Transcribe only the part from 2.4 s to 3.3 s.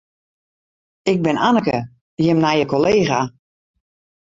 nije kollega.